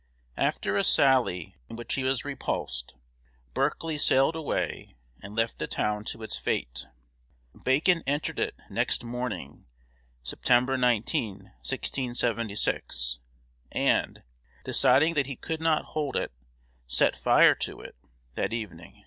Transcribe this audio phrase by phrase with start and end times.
[0.37, 2.95] After a sally in which he was repulsed,
[3.53, 6.87] Berkeley sailed away and left the town to its fate.
[7.65, 9.67] Bacon entered it next morning
[10.23, 13.19] (September 19, 1676),
[13.71, 14.23] and,
[14.65, 16.31] deciding that he could not hold it,
[16.87, 17.95] set fire to it
[18.33, 18.97] that evening.